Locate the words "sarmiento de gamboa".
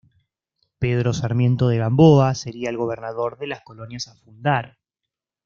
1.13-2.33